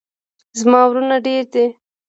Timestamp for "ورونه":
0.87-1.17